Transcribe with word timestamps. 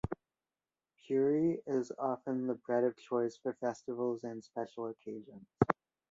Puri 0.97 1.61
is 1.67 1.91
often 1.99 2.47
the 2.47 2.55
bread 2.55 2.83
of 2.83 2.97
choice 2.97 3.37
for 3.37 3.53
festivals 3.53 4.23
and 4.23 4.43
special 4.43 4.87
occasions. 4.87 5.45